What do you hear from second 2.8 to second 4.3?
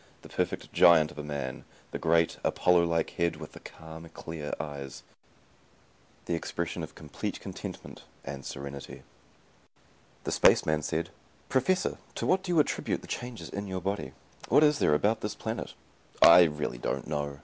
like head with the calm,